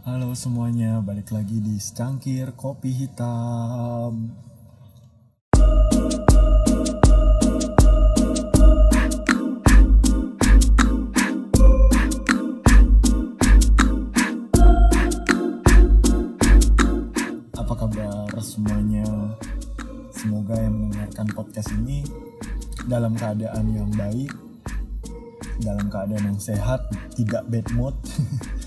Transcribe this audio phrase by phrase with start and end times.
[0.00, 4.32] Halo semuanya, balik lagi di Secangkir Kopi Hitam.
[17.52, 19.04] Apa kabar semuanya?
[20.16, 22.08] Semoga yang mendengarkan podcast ini
[22.88, 24.32] dalam keadaan yang baik,
[25.60, 26.88] dalam keadaan yang sehat,
[27.20, 27.92] tidak bad mood.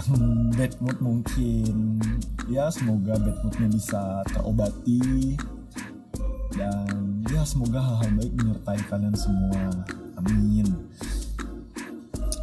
[0.00, 2.00] yang bad mood mungkin.
[2.48, 5.36] Ya semoga bad moodnya bisa terobati.
[6.56, 9.68] Dan ya semoga hal-hal baik menyertai kalian semua.
[10.16, 10.66] Amin.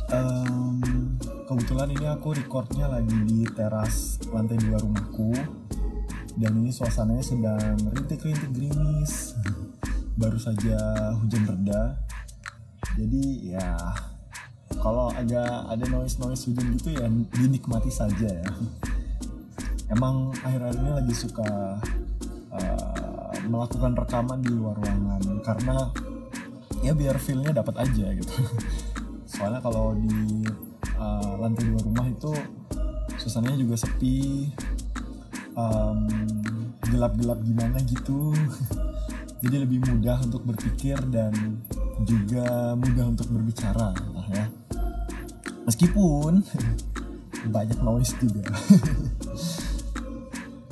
[0.07, 0.79] Em,
[1.49, 5.33] kebetulan ini aku recordnya lagi di teras lantai dua rumahku.
[6.37, 9.33] Dan ini suasananya sedang rintik-rintik gerimis.
[10.13, 10.77] Baru saja
[11.17, 11.97] hujan reda.
[12.97, 13.75] Jadi ya
[14.81, 18.49] kalau agak ada noise noise hujan gitu ya dinikmati saja ya.
[19.87, 21.79] Emang akhir-akhir ini lagi suka
[22.51, 25.21] uh, melakukan rekaman di luar ruangan.
[25.41, 25.75] Karena
[26.83, 28.33] ya biar feelnya dapat aja gitu.
[29.31, 30.43] Soalnya kalau di
[30.99, 32.31] uh, lantai dua rumah itu
[33.17, 34.51] suasananya juga sepi
[35.55, 36.05] um,
[36.91, 38.35] gelap-gelap gimana gitu.
[39.43, 41.31] Jadi lebih mudah untuk berpikir dan
[42.05, 43.93] juga mudah untuk berbicara
[45.67, 46.41] meskipun
[47.55, 48.47] banyak noise juga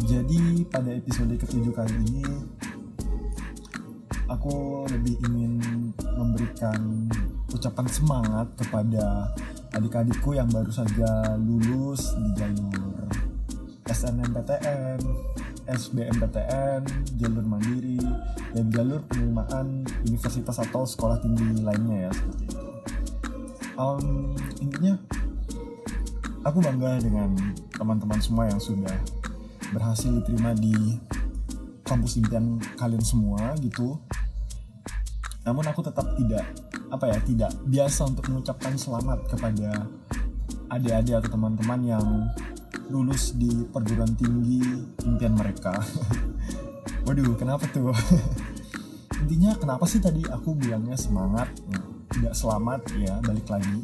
[0.10, 0.40] jadi
[0.72, 2.24] pada episode ketujuh kali ini
[4.26, 5.62] aku lebih ingin
[6.18, 7.12] memberikan
[7.54, 9.30] ucapan semangat kepada
[9.76, 12.96] adik-adikku yang baru saja lulus di jalur
[13.86, 14.98] SNMPTN,
[15.70, 16.82] SBMPTN,
[17.22, 18.02] jalur mandiri,
[18.58, 22.45] dan jalur penerimaan universitas atau sekolah tinggi lainnya ya seperti.
[23.76, 24.32] Um,
[24.64, 24.96] intinya
[26.48, 27.36] aku bangga dengan
[27.76, 28.96] teman-teman semua yang sudah
[29.76, 30.96] berhasil diterima di
[31.84, 34.00] kampus impian kalian semua gitu.
[35.46, 36.46] Namun aku tetap tidak
[36.90, 39.84] apa ya tidak biasa untuk mengucapkan selamat kepada
[40.72, 42.08] adik-adik atau teman-teman yang
[42.90, 44.62] lulus di perguruan tinggi
[45.06, 45.74] impian mereka.
[47.06, 47.94] Waduh, kenapa tuh?
[49.26, 51.50] Intinya kenapa sih tadi aku bilangnya semangat,
[52.16, 53.80] tidak selamat ya, balik lagi.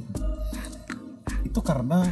[1.43, 2.07] Itu karena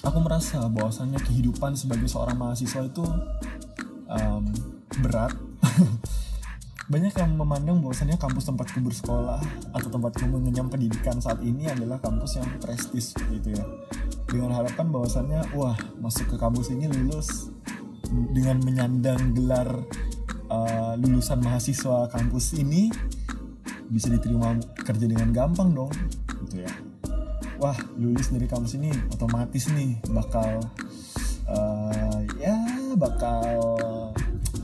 [0.00, 3.04] aku merasa bahwasannya kehidupan sebagai seorang mahasiswa itu
[4.08, 4.44] um,
[5.04, 5.36] berat.
[6.90, 9.38] Banyak yang memandang bahwasannya kampus tempatku bersekolah
[9.70, 13.62] atau tempatku mengenyam pendidikan saat ini adalah kampus yang prestis gitu ya
[14.30, 17.50] dengan harapan bahwasannya wah masuk ke kampus ini lulus
[18.34, 19.70] dengan menyandang gelar
[20.50, 22.90] uh, lulusan mahasiswa kampus ini
[23.90, 24.54] bisa diterima
[24.86, 25.92] kerja dengan gampang dong
[26.46, 26.72] gitu ya.
[27.60, 30.62] Wah lulus dari kampus ini otomatis nih bakal
[31.50, 32.56] uh, ya
[32.96, 33.60] bakal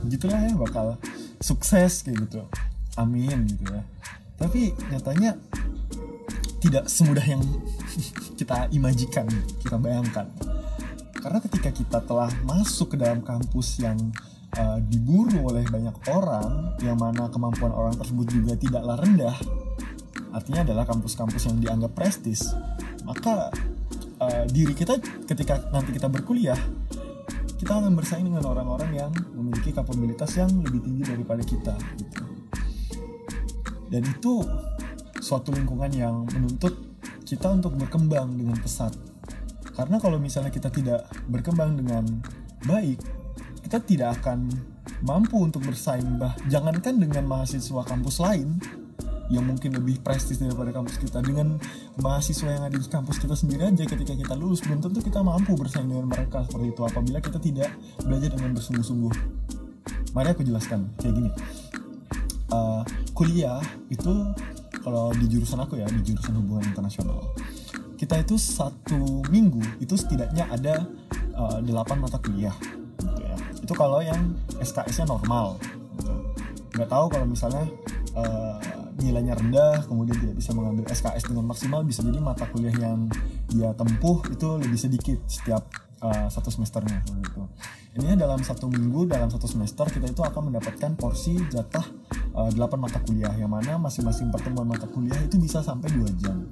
[0.07, 0.95] gitulah ya bakal
[1.43, 2.41] sukses kayak gitu.
[2.97, 3.83] Amin gitu ya.
[4.39, 5.37] Tapi nyatanya
[6.57, 7.43] tidak semudah yang
[8.39, 9.27] kita imajikan,
[9.61, 10.25] kita bayangkan.
[11.17, 13.97] Karena ketika kita telah masuk ke dalam kampus yang
[14.57, 19.37] uh, diburu oleh banyak orang, yang mana kemampuan orang tersebut juga tidaklah rendah,
[20.33, 22.51] artinya adalah kampus-kampus yang dianggap prestis,
[23.05, 23.53] maka
[24.19, 24.97] uh, diri kita
[25.29, 26.59] ketika nanti kita berkuliah,
[27.57, 31.73] kita akan bersaing dengan orang-orang yang memiliki kapabilitas yang lebih tinggi daripada kita.
[31.97, 32.23] Gitu.
[33.87, 34.43] Dan itu
[35.23, 36.75] suatu lingkungan yang menuntut
[37.23, 38.93] kita untuk berkembang dengan pesat.
[39.75, 42.03] Karena kalau misalnya kita tidak berkembang dengan
[42.65, 42.97] baik,
[43.67, 44.47] kita tidak akan
[45.03, 48.55] mampu untuk bersaing bah jangankan dengan mahasiswa kampus lain
[49.27, 51.59] yang mungkin lebih prestis daripada kampus kita dengan
[51.99, 55.51] mahasiswa yang ada di kampus kita sendiri aja ketika kita lulus belum tentu kita mampu
[55.59, 57.75] bersaing dengan mereka seperti itu apabila kita tidak
[58.07, 59.13] belajar dengan bersungguh-sungguh.
[60.15, 61.29] Mari aku jelaskan kayak gini.
[62.47, 63.59] Uh, kuliah
[63.91, 64.31] itu
[64.79, 67.35] kalau di jurusan aku ya di jurusan hubungan internasional
[67.99, 70.87] kita itu satu minggu itu setidaknya ada
[71.35, 72.55] uh, 8 mata kuliah
[73.67, 74.31] itu kalau yang
[74.63, 75.59] SKS-nya normal
[75.99, 76.15] gitu.
[76.79, 77.67] nggak tahu kalau misalnya
[78.15, 78.55] uh,
[78.95, 83.11] nilainya rendah kemudian tidak bisa mengambil SKS dengan maksimal bisa jadi mata kuliah yang
[83.51, 85.67] dia tempuh itu lebih sedikit setiap
[85.99, 87.43] uh, satu semesternya gitu.
[87.97, 91.85] Ini dalam satu minggu dalam satu semester kita itu akan mendapatkan porsi jatah
[92.37, 96.45] uh, 8 mata kuliah yang mana masing-masing pertemuan mata kuliah itu bisa sampai 2 jam.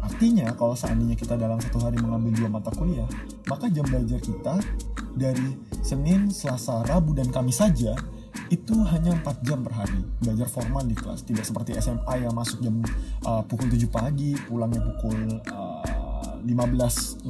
[0.00, 3.06] Artinya kalau seandainya kita dalam satu hari mengambil dua mata kuliah,
[3.46, 4.58] maka jam belajar kita
[5.16, 7.96] dari Senin, Selasa, Rabu, dan Kamis saja
[8.50, 10.02] itu hanya 4 jam per hari.
[10.18, 11.22] Belajar formal di kelas.
[11.22, 12.82] Tidak seperti SMA yang masuk jam
[13.26, 17.28] uh, pukul 7 pagi pulangnya pukul uh, 15.00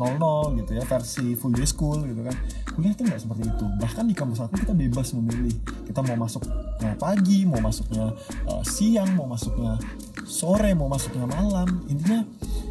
[0.62, 2.36] gitu ya versi full day school gitu kan.
[2.72, 3.64] Kuliah tuh nggak seperti itu.
[3.80, 5.52] Bahkan di kampus aku kita bebas memilih.
[5.84, 8.14] Kita mau masuknya pagi mau masuknya
[8.48, 9.76] uh, siang mau masuknya
[10.24, 11.84] sore mau masuknya malam.
[11.90, 12.24] Intinya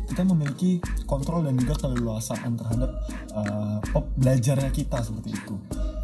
[0.09, 2.91] kita memiliki kontrol dan juga keleluasaan terhadap
[3.38, 3.77] uh,
[4.17, 5.56] belajarnya kita seperti itu.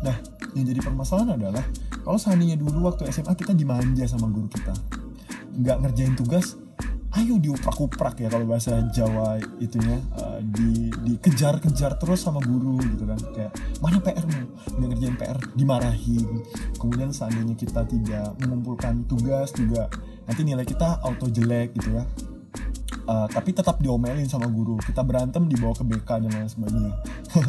[0.06, 0.16] Nah
[0.54, 1.66] yang jadi permasalahan adalah
[2.06, 4.72] kalau seandainya dulu waktu SMA kita dimanja sama guru kita
[5.56, 6.60] nggak ngerjain tugas
[7.16, 13.20] ayo diuprak-uprak ya kalau bahasa Jawa itunya uh, di dikejar-kejar terus sama guru gitu kan.
[13.32, 14.40] Kayak mana PR-mu
[14.78, 16.28] nggak ngerjain PR dimarahin.
[16.76, 19.88] Kemudian seandainya kita tidak mengumpulkan tugas juga
[20.28, 22.04] nanti nilai kita auto jelek gitu ya
[23.06, 24.78] uh, tapi tetap diomelin sama guru.
[24.82, 26.94] Kita berantem dibawa ke BK dan lain sebagainya.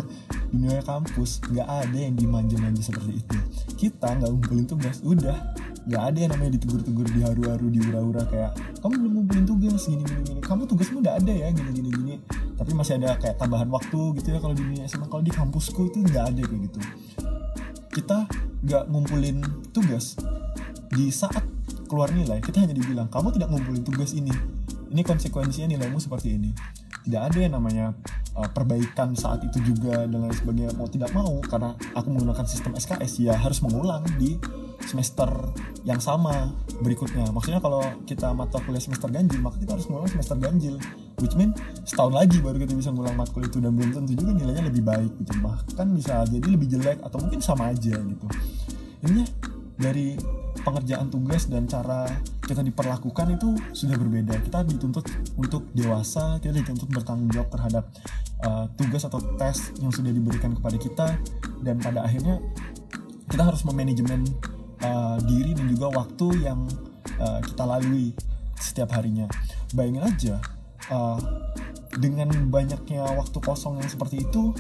[0.53, 3.39] Dunia kampus nggak ada yang dimanja-manja seperti itu.
[3.77, 5.37] Kita nggak ngumpulin tugas udah.
[5.87, 10.03] Nggak ada yang namanya ditegur-tegur di haru-haru di ura-ura kayak kamu belum ngumpulin tugas gini
[10.03, 12.15] gini kamu tugasmu udah ada ya gini gini gini.
[12.57, 15.91] Tapi masih ada kayak tambahan waktu gitu ya kalau di dunia SMA kalau di kampusku
[15.91, 16.79] itu nggak ada kayak gitu.
[17.97, 18.19] Kita
[18.67, 20.19] nggak ngumpulin tugas
[20.91, 21.45] di saat
[21.87, 22.43] keluar nilai.
[22.43, 24.35] Kita hanya dibilang kamu tidak ngumpulin tugas ini
[24.91, 26.51] ini konsekuensinya nilaimu seperti ini.
[27.07, 27.95] Tidak ada yang namanya
[28.35, 30.75] uh, perbaikan saat itu juga dan lain sebagainya.
[30.75, 34.35] Mau tidak mau karena aku menggunakan sistem SKS ya harus mengulang di
[34.83, 35.31] semester
[35.87, 36.51] yang sama
[36.83, 37.31] berikutnya.
[37.31, 40.77] Maksudnya kalau kita mata kuliah semester ganjil maka kita harus ngulang semester ganjil.
[41.17, 41.57] Which mean
[41.87, 43.63] setahun lagi baru kita bisa ngulang matkul itu.
[43.63, 45.33] Dan belum tentu juga nilainya lebih baik gitu.
[45.43, 48.27] Bahkan bisa jadi lebih jelek atau mungkin sama aja gitu.
[49.07, 49.23] Ini
[49.77, 50.17] dari
[50.65, 52.09] pengerjaan tugas dan cara
[52.47, 55.05] kita diperlakukan itu sudah berbeda kita dituntut
[55.35, 57.85] untuk dewasa kita dituntut bertanggung jawab terhadap
[58.47, 61.07] uh, tugas atau tes yang sudah diberikan kepada kita
[61.67, 62.39] dan pada akhirnya
[63.27, 64.23] kita harus memanajemen
[64.87, 66.71] uh, diri dan juga waktu yang
[67.19, 68.15] uh, kita lalui
[68.57, 69.27] setiap harinya.
[69.75, 70.35] Bayangin aja
[70.89, 71.19] uh,
[71.97, 74.55] dengan banyaknya waktu kosong yang seperti itu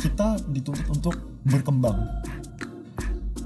[0.00, 1.14] kita dituntut untuk
[1.46, 1.96] berkembang.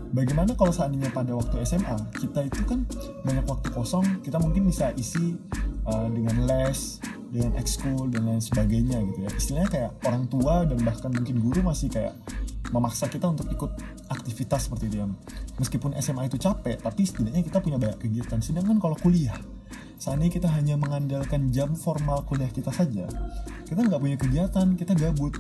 [0.09, 2.89] Bagaimana kalau seandainya pada waktu SMA kita itu kan
[3.25, 5.37] banyak waktu kosong kita mungkin bisa isi
[5.85, 9.31] uh, dengan les, dengan ekskul dan lain sebagainya gitu ya.
[9.37, 12.17] Istilahnya kayak orang tua dan bahkan mungkin guru masih kayak
[12.73, 13.73] memaksa kita untuk ikut
[14.09, 15.09] aktivitas seperti itu ya.
[15.61, 18.41] Meskipun SMA itu capek tapi setidaknya kita punya banyak kegiatan.
[18.41, 19.37] Sedangkan kalau kuliah
[20.01, 23.11] seandainya kita hanya mengandalkan jam formal kuliah kita saja
[23.67, 25.37] kita nggak punya kegiatan kita gabut.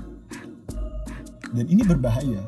[1.48, 2.44] Dan ini berbahaya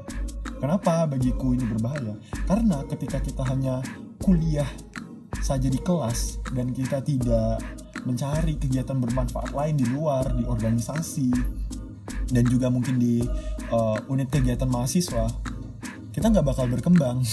[0.60, 2.14] kenapa bagiku ini berbahaya?
[2.44, 3.80] Karena ketika kita hanya
[4.20, 4.68] kuliah
[5.40, 7.64] saja di kelas dan kita tidak
[8.04, 11.28] mencari kegiatan bermanfaat lain di luar di organisasi
[12.30, 13.24] dan juga mungkin di
[13.72, 15.26] uh, unit kegiatan mahasiswa
[16.10, 17.22] kita nggak bakal berkembang.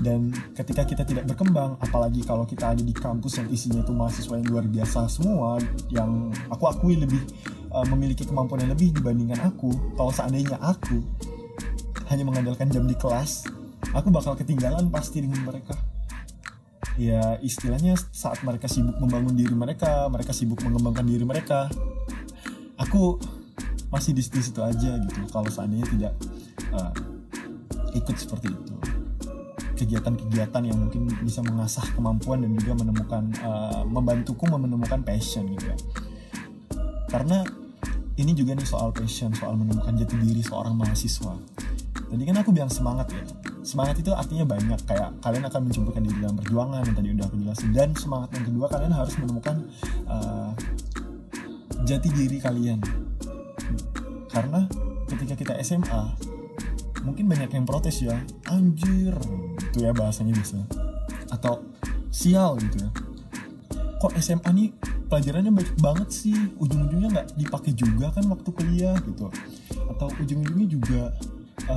[0.00, 4.32] Dan ketika kita tidak berkembang apalagi kalau kita ada di kampus yang isinya itu mahasiswa
[4.32, 5.60] yang luar biasa semua
[5.92, 7.20] yang aku akui lebih
[7.68, 9.68] uh, memiliki kemampuan yang lebih dibandingkan aku
[10.00, 11.04] kalau seandainya aku
[12.10, 13.46] hanya mengandalkan jam di kelas
[13.94, 15.78] aku bakal ketinggalan pasti dengan mereka.
[16.98, 21.70] Ya istilahnya saat mereka sibuk membangun diri mereka mereka sibuk mengembangkan diri mereka
[22.76, 23.16] aku
[23.88, 25.20] masih di situ aja gitu.
[25.30, 26.12] Kalau seandainya tidak
[26.74, 26.92] uh,
[27.94, 28.74] ikut seperti itu.
[29.80, 35.76] Kegiatan-kegiatan yang mungkin bisa mengasah kemampuan dan juga menemukan uh, membantuku menemukan passion gitu ya.
[37.08, 37.42] Karena
[38.20, 41.32] ini juga nih soal passion soal menemukan jati diri seorang mahasiswa
[42.10, 43.22] tadi kan aku bilang semangat ya.
[43.62, 44.80] Semangat itu artinya banyak.
[44.82, 47.70] Kayak kalian akan mencumbukan diri dalam perjuangan yang tadi udah aku jelasin.
[47.70, 49.56] Dan semangat yang kedua kalian harus menemukan
[50.10, 50.50] uh,
[51.86, 52.82] jati diri kalian.
[54.30, 54.66] Karena
[55.06, 56.02] ketika kita SMA
[57.00, 58.12] mungkin banyak yang protes ya
[58.52, 59.16] anjir
[59.72, 60.60] itu ya bahasanya bisa
[61.32, 61.64] atau
[62.10, 62.90] sial gitu ya.
[64.00, 64.68] Kok SMA nih
[65.06, 66.36] pelajarannya baik banget sih?
[66.56, 69.28] Ujung-ujungnya nggak dipakai juga kan waktu kuliah gitu.
[69.92, 71.02] Atau ujung-ujungnya juga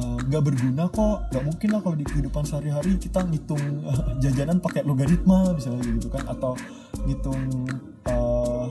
[0.01, 1.17] nggak uh, berguna kok.
[1.29, 6.09] Nggak mungkin lah kalau di kehidupan sehari-hari kita ngitung uh, jajanan pakai logaritma misalnya gitu
[6.09, 6.23] kan.
[6.27, 6.57] Atau
[7.05, 7.67] ngitung
[8.07, 8.67] uh,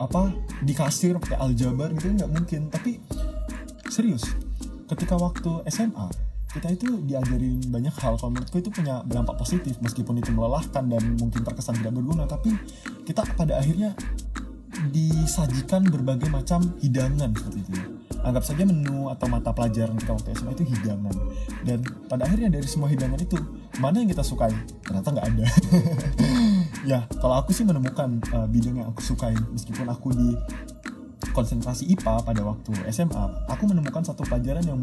[0.00, 0.32] apa
[0.64, 2.70] di kasir pakai aljabar gitu nggak mungkin.
[2.72, 3.00] Tapi
[3.90, 4.24] serius
[4.90, 8.18] ketika waktu SMA kita itu diajarin banyak hal.
[8.18, 12.26] Kalau menurutku itu punya dampak positif meskipun itu melelahkan dan mungkin terkesan tidak berguna.
[12.26, 12.50] Tapi
[13.06, 13.94] kita pada akhirnya
[14.88, 17.80] disajikan berbagai macam hidangan seperti itu.
[18.20, 21.14] Anggap saja menu atau mata pelajaran kita waktu SMA itu hidangan.
[21.64, 23.36] Dan pada akhirnya dari semua hidangan itu
[23.76, 24.52] mana yang kita sukai?
[24.84, 25.46] Ternyata nggak ada.
[26.80, 29.36] Ya kalau aku sih menemukan uh, bidang yang aku sukai.
[29.52, 30.32] Meskipun aku di
[31.36, 34.80] konsentrasi IPA pada waktu SMA aku menemukan satu pelajaran yang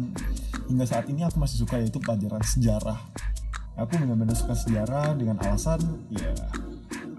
[0.70, 3.02] hingga saat ini aku masih suka yaitu pelajaran sejarah.
[3.74, 6.30] Aku benar-benar suka sejarah dengan alasan ya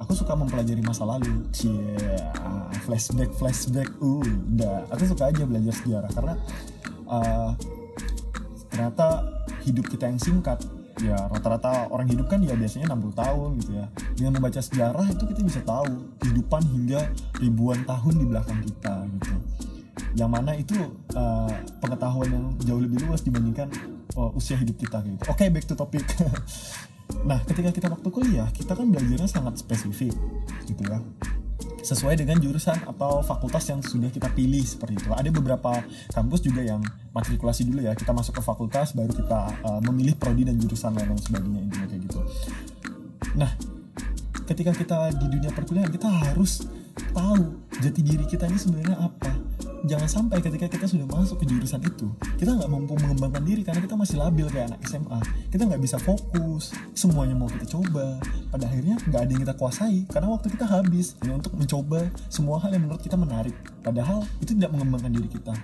[0.09, 1.45] aku suka mempelajari masa lalu.
[1.53, 1.93] Cie
[2.81, 3.85] flashback flashback.
[4.01, 4.25] Uh
[4.57, 6.33] udah aku suka aja belajar sejarah karena
[7.05, 7.53] uh,
[8.73, 9.29] ternyata
[9.69, 10.57] hidup kita yang singkat
[10.97, 13.85] ya rata-rata orang hidup kan ya biasanya 60 tahun gitu ya.
[14.17, 19.37] Dengan membaca sejarah itu kita bisa tahu kehidupan hingga ribuan tahun di belakang kita gitu
[20.17, 20.73] yang mana itu
[21.13, 21.51] uh,
[21.81, 23.69] pengetahuan yang jauh lebih luas dibandingkan
[24.17, 25.21] uh, usia hidup kita gitu.
[25.29, 26.05] Oke okay, back to topic.
[27.25, 30.13] Nah ketika kita waktu kuliah kita kan belajarnya sangat spesifik
[30.69, 31.01] gitu ya.
[31.81, 35.09] Sesuai dengan jurusan atau fakultas yang sudah kita pilih seperti itu.
[35.09, 35.81] Ada beberapa
[36.13, 40.45] kampus juga yang matrikulasi dulu ya, kita masuk ke fakultas baru kita uh, memilih prodi
[40.45, 42.19] dan jurusan lain dan sebagainya intinya kayak gitu.
[43.41, 43.51] Nah,
[44.45, 46.69] ketika kita di dunia perkuliahan kita harus
[47.15, 49.48] tahu jati diri kita ini sebenarnya apa
[49.87, 53.79] jangan sampai ketika kita sudah masuk ke jurusan itu kita nggak mampu mengembangkan diri karena
[53.79, 55.19] kita masih labil kayak anak SMA
[55.49, 58.19] kita nggak bisa fokus semuanya mau kita coba.
[58.51, 61.15] Pada akhirnya nggak ada yang kita kuasai karena waktu kita habis.
[61.23, 63.55] Hanya untuk mencoba semua hal yang menurut kita menarik.
[63.79, 65.55] Padahal itu tidak mengembangkan diri kita.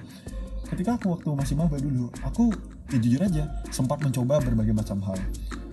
[0.66, 2.50] Ketika aku waktu masih maba dulu aku
[2.90, 5.20] ya jujur aja sempat mencoba berbagai macam hal.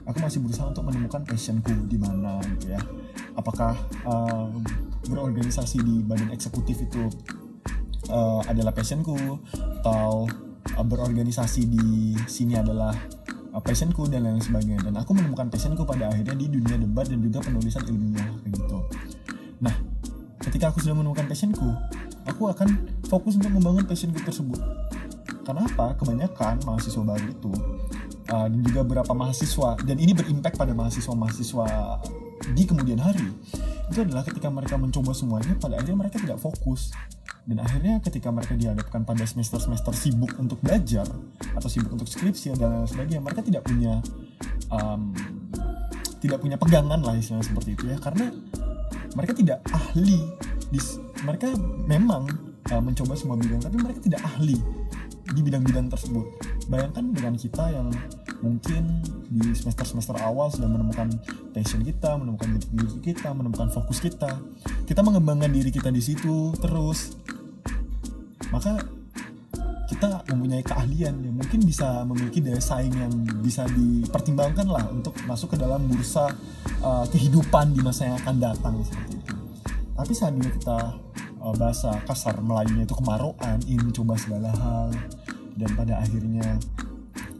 [0.02, 2.80] Aku masih berusaha untuk menemukan passionku di mana gitu ya.
[3.38, 4.60] Apakah um,
[5.06, 7.06] berorganisasi di badan eksekutif itu
[8.12, 9.16] uh, adalah passionku
[9.80, 10.28] atau
[10.76, 12.92] uh, berorganisasi di sini adalah
[13.56, 14.84] uh, passionku dan lain sebagainya.
[14.84, 18.78] Dan aku menemukan passionku pada akhirnya di dunia debat dan juga penulisan ilmiah kayak gitu.
[19.64, 19.74] Nah
[20.44, 21.72] ketika aku sudah menemukan passionku
[22.26, 22.68] aku akan
[23.10, 24.60] fokus untuk membangun passionku tersebut.
[25.42, 25.98] Kenapa?
[25.98, 27.50] Kebanyakan mahasiswa baru itu
[28.30, 31.66] uh, dan juga beberapa mahasiswa dan ini berimpact pada mahasiswa-mahasiswa
[32.52, 33.26] di kemudian hari
[33.90, 36.90] itu adalah ketika mereka mencoba semuanya pada akhirnya mereka tidak fokus
[37.42, 41.06] dan akhirnya ketika mereka dihadapkan pada semester-semester sibuk untuk belajar
[41.58, 43.98] atau sibuk untuk skripsi dan lain sebagainya mereka tidak punya
[44.70, 45.10] um,
[46.22, 47.98] tidak punya pegangan lah istilahnya seperti itu ya.
[47.98, 48.30] Karena
[49.18, 50.22] mereka tidak ahli
[50.70, 50.80] di,
[51.26, 51.50] mereka
[51.90, 52.30] memang
[52.70, 54.56] uh, mencoba semua bidang tapi mereka tidak ahli
[55.34, 56.26] di bidang-bidang tersebut.
[56.70, 57.90] Bayangkan dengan kita yang
[58.42, 61.08] mungkin di semester-semester awal sudah menemukan
[61.54, 64.42] passion kita, menemukan diri kita, menemukan fokus kita.
[64.84, 67.16] Kita mengembangkan diri kita di situ terus
[68.52, 68.76] maka
[69.92, 73.12] kita mempunyai keahlian yang mungkin bisa memiliki daya saing yang
[73.44, 76.32] bisa dipertimbangkan lah untuk masuk ke dalam bursa
[76.80, 79.36] uh, kehidupan di masa yang akan datang seperti itu.
[79.92, 80.78] Tapi seandainya kita
[81.44, 84.88] uh, bahasa kasar Melayunya itu kemaruan, ingin mencoba segala hal
[85.60, 86.56] dan pada akhirnya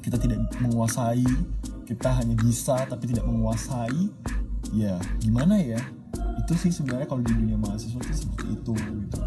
[0.03, 1.25] kita tidak menguasai,
[1.87, 4.11] kita hanya bisa tapi tidak menguasai,
[4.75, 5.79] ya gimana ya?
[6.43, 9.21] Itu sih sebenarnya kalau di dunia mahasiswa itu seperti itu gitu.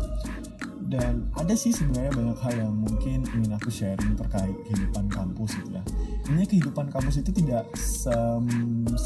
[0.86, 5.82] Dan ada sih sebenarnya banyak hal yang mungkin ingin aku sharing terkait kehidupan kampus gitu
[5.82, 5.84] ya.
[6.30, 8.14] Ini kehidupan kampus itu tidak se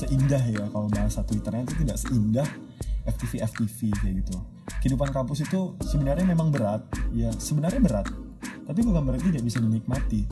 [0.04, 2.48] seindah ya kalau bahasa twitternya itu tidak seindah
[3.08, 4.36] FTV FTV kayak gitu.
[4.84, 6.84] Kehidupan kampus itu sebenarnya memang berat
[7.16, 8.08] ya sebenarnya berat
[8.70, 10.30] tapi bukan berarti tidak bisa dinikmati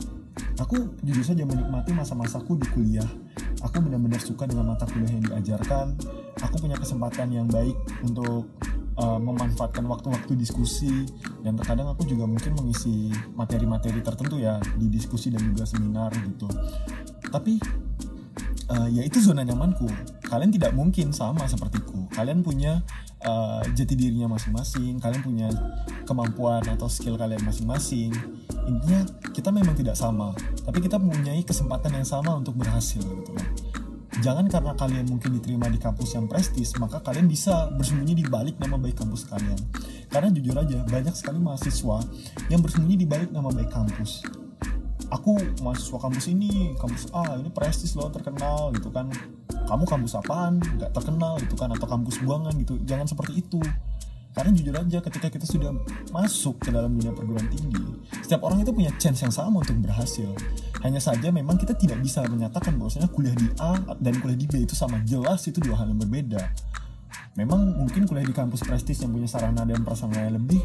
[0.58, 3.08] aku jujur saja menikmati masa-masaku di kuliah.
[3.62, 5.94] Aku benar-benar suka dengan mata kuliah yang diajarkan.
[6.42, 7.74] Aku punya kesempatan yang baik
[8.06, 8.46] untuk
[8.98, 11.06] uh, memanfaatkan waktu-waktu diskusi.
[11.42, 16.46] Dan terkadang aku juga mungkin mengisi materi-materi tertentu ya di diskusi dan juga seminar gitu.
[17.30, 17.58] Tapi
[18.70, 19.86] uh, ya itu zona nyamanku.
[20.26, 22.10] Kalian tidak mungkin sama sepertiku.
[22.14, 22.82] Kalian punya
[23.22, 24.98] uh, jati dirinya masing-masing.
[24.98, 25.48] Kalian punya
[26.06, 28.14] kemampuan atau skill kalian masing-masing
[28.68, 29.00] intinya
[29.32, 33.32] kita memang tidak sama tapi kita mempunyai kesempatan yang sama untuk berhasil gitu
[34.18, 38.58] Jangan karena kalian mungkin diterima di kampus yang prestis, maka kalian bisa bersembunyi di balik
[38.58, 39.58] nama baik kampus kalian.
[40.10, 42.02] Karena jujur aja, banyak sekali mahasiswa
[42.50, 44.26] yang bersembunyi di balik nama baik kampus.
[45.14, 49.06] Aku mahasiswa kampus ini, kampus A, ini prestis loh, terkenal gitu kan.
[49.70, 50.58] Kamu kampus apaan?
[50.82, 52.74] Gak terkenal gitu kan, atau kampus buangan gitu.
[52.82, 53.62] Jangan seperti itu
[54.38, 55.74] karena jujur aja ketika kita sudah
[56.14, 60.28] masuk ke dalam dunia perguruan tinggi setiap orang itu punya chance yang sama untuk berhasil.
[60.84, 64.68] Hanya saja memang kita tidak bisa menyatakan bahwasanya kuliah di A dan kuliah di B
[64.68, 65.00] itu sama.
[65.00, 66.44] Jelas itu dua hal yang berbeda.
[67.40, 70.60] Memang mungkin kuliah di kampus prestis yang punya sarana dan prasarana yang lebih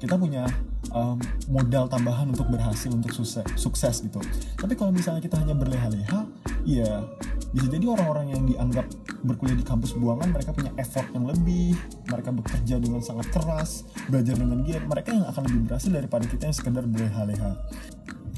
[0.00, 0.48] kita punya
[0.96, 1.20] um,
[1.52, 4.16] modal tambahan untuk berhasil untuk sukses, sukses gitu.
[4.56, 6.24] Tapi kalau misalnya kita hanya berleha-leha
[6.62, 7.04] ya
[7.52, 8.86] bisa jadi orang-orang yang dianggap
[9.22, 11.76] berkuliah di kampus buangan mereka punya effort yang lebih
[12.08, 16.48] mereka bekerja dengan sangat keras belajar dengan giat mereka yang akan lebih berhasil daripada kita
[16.48, 17.52] yang sekedar berleha-leha.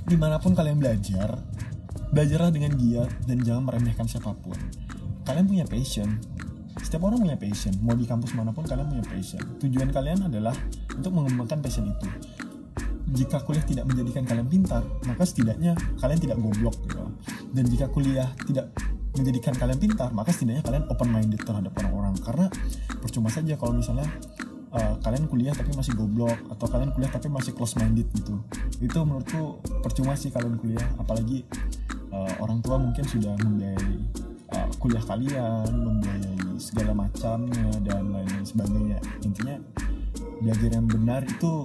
[0.05, 1.41] Di mana pun kalian belajar
[2.15, 4.55] belajarlah dengan giat dan jangan meremehkan siapa pun.
[5.27, 6.21] Kalian punya passion.
[6.79, 7.75] Setiap orang punya passion.
[7.83, 9.43] Mau di kampus mana pun kalian punya passion.
[9.59, 10.55] Tujuan kalian adalah
[10.95, 12.07] untuk mengembangkan passion itu.
[13.15, 17.04] Jika kuliah tidak menjadikan kalian pintar maka setidaknya kalian tidak goblok gitu.
[17.55, 18.75] Dan jika kuliah tidak
[19.15, 22.13] menjadikan kalian pintar maka setidaknya kalian open minded terhadap orang-orang.
[22.15, 22.47] Orang karena
[22.99, 24.11] percuma saja kalau misalnya
[24.75, 28.43] uh, kalian kuliah tapi masih goblok atau kalian kuliah tapi masih close minded gitu.
[28.83, 31.47] Itu menurutku percuma sih kalian kuliah apalagi
[32.11, 33.95] uh, orang tua mungkin sudah membiayai
[34.51, 38.99] uh, kuliah kalian membiayai segala macamnya dan lain-lain sebagainya.
[39.23, 39.57] Intinya
[40.43, 41.63] belajar yang benar itu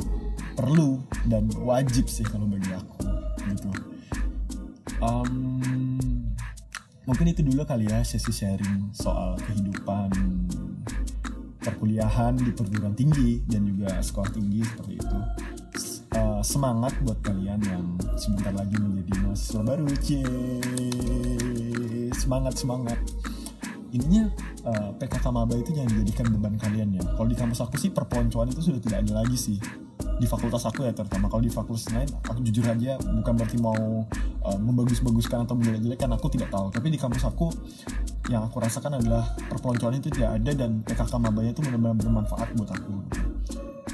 [0.53, 3.09] perlu dan wajib sih kalau bagi aku
[3.49, 3.71] gitu.
[4.99, 5.78] Um,
[7.09, 10.13] mungkin itu dulu kali ya sesi sharing soal kehidupan
[11.57, 15.17] perkuliahan di perguruan tinggi dan juga sekolah tinggi seperti itu.
[16.09, 19.89] Uh, semangat buat kalian yang sebentar lagi menjadi mahasiswa baru.
[20.05, 20.25] Cie
[22.13, 22.99] semangat semangat.
[23.89, 24.29] Ininya
[24.69, 27.01] uh, eh, PKK maba itu jangan dijadikan beban kalian ya.
[27.17, 29.57] Kalau di kampus aku sih perpeloncoan itu sudah tidak ada lagi sih
[30.19, 34.03] di fakultas aku ya terutama kalau di fakultas lain aku jujur aja bukan berarti mau
[34.43, 36.67] uh, membagus-baguskan atau menjelek-jelekan aku tidak tahu.
[36.75, 37.47] Tapi di kampus aku
[38.27, 42.71] yang aku rasakan adalah perpeloncoan itu tidak ada dan PKK mabanya itu benar-benar bermanfaat buat
[42.75, 42.95] aku.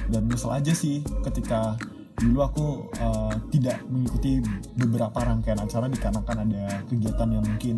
[0.09, 1.77] Dan misal aja sih ketika
[2.15, 2.67] dulu aku
[2.97, 4.39] uh, tidak mengikuti
[4.79, 7.75] beberapa rangkaian acara dikarenakan ada kegiatan yang mungkin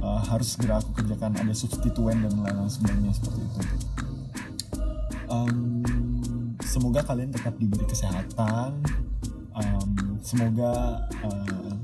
[0.00, 3.60] uh, harus segera aku kerjakan ada substituen dan lain-lain sebagainya seperti itu.
[5.32, 5.81] Um,
[6.72, 8.80] semoga kalian tetap diberi kesehatan.
[9.52, 11.76] Um, semoga uh,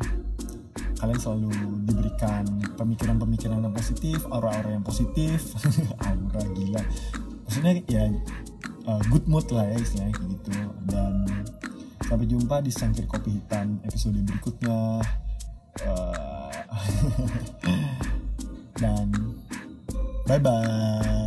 [0.96, 1.52] kalian selalu
[1.84, 2.48] diberikan
[2.80, 5.52] pemikiran-pemikiran yang positif aura-aura yang positif.
[6.08, 6.82] Aura gila.
[7.44, 8.08] Maksudnya ya
[8.88, 10.48] uh, good mood lah ya istilahnya gitu.
[10.88, 11.28] Dan
[12.08, 15.04] sampai jumpa di sangkir kopi hitam episode berikutnya.
[15.84, 16.50] Uh,
[18.80, 19.12] dan
[20.26, 21.17] bye bye